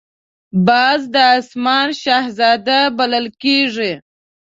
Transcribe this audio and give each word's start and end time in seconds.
باز 0.67 1.01
د 1.13 1.15
آسمان 1.37 1.87
شهزاده 2.01 2.79
بلل 2.97 3.27
کېږي 3.43 3.93